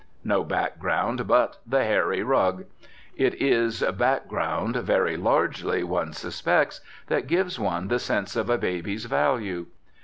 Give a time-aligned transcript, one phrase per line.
[0.23, 2.65] No background but the hairy rug.
[3.15, 9.05] It is background (very largely), one suspects, that gives one the sense of a baby's
[9.05, 9.67] value.